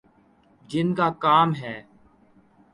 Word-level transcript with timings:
جن 0.69 0.87
کا 0.95 1.09
کام 1.23 1.49
ہے۔ 1.55 1.77